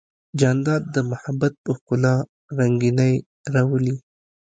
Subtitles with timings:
[0.39, 2.15] جانداد د محبت په ښکلا
[2.59, 3.13] رنګینی
[3.53, 3.95] راولي.